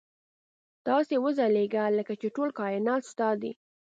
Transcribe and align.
داسې 0.87 1.15
وځلېږه 1.23 1.83
لکه 1.97 2.13
چې 2.21 2.27
ټول 2.35 2.49
کاینات 2.59 3.03
ستا 3.11 3.29
دي. 3.41 3.51